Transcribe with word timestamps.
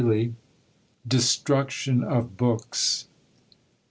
]DESTRUCTION 1.07 2.03
OF 2.03 2.35
BOOKS. 2.35 3.05